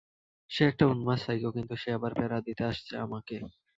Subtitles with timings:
[0.51, 3.35] সে একটা উম্মাদ সাইকো, কিন্তু সে আবার প্যারা দিতে আসছে আমাকে।